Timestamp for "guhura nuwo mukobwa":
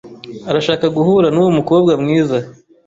0.95-1.91